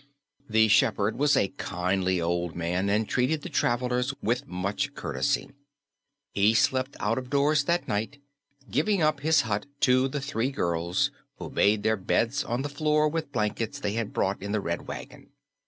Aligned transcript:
The 0.49 0.67
shepherd 0.67 1.15
was 1.19 1.37
a 1.37 1.49
kindly 1.59 2.19
old 2.19 2.55
man 2.55 2.89
and 2.89 3.07
treated 3.07 3.43
the 3.43 3.49
travelers 3.49 4.11
with 4.19 4.47
much 4.47 4.95
courtesy. 4.95 5.51
He 6.31 6.55
slept 6.55 6.97
out 6.99 7.19
of 7.19 7.29
doors 7.29 7.65
that 7.65 7.87
night, 7.87 8.17
giving 8.71 9.03
up 9.03 9.19
his 9.19 9.41
hut 9.41 9.67
to 9.81 10.07
the 10.07 10.19
three 10.19 10.49
girls, 10.49 11.11
who 11.37 11.51
made 11.51 11.83
their 11.83 11.97
beds 11.97 12.43
on 12.43 12.63
the 12.63 12.67
floor 12.67 13.07
with 13.09 13.25
the 13.25 13.29
blankets 13.33 13.77
they 13.79 13.93
had 13.93 14.11
brought 14.11 14.41
in 14.41 14.53
the 14.53 14.59
Red 14.59 14.87
Wagon. 14.87 15.29